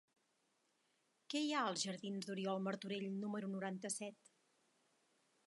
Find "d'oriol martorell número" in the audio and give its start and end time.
2.31-3.53